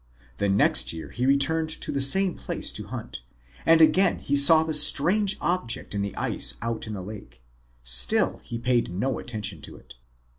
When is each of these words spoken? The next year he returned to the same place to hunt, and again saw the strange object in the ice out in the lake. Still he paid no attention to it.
The 0.37 0.49
next 0.49 0.91
year 0.93 1.11
he 1.11 1.27
returned 1.27 1.69
to 1.69 1.91
the 1.91 2.01
same 2.01 2.33
place 2.33 2.71
to 2.71 2.87
hunt, 2.87 3.21
and 3.67 3.83
again 3.83 4.19
saw 4.35 4.63
the 4.63 4.73
strange 4.73 5.37
object 5.39 5.93
in 5.93 6.01
the 6.01 6.15
ice 6.15 6.55
out 6.59 6.87
in 6.87 6.95
the 6.95 7.03
lake. 7.03 7.43
Still 7.83 8.39
he 8.43 8.57
paid 8.57 8.91
no 8.91 9.19
attention 9.19 9.61
to 9.61 9.75
it. 9.75 9.93